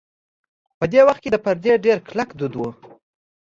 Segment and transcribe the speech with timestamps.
[0.77, 2.61] په دې وخت کې د پردې ډېر کلک دود و.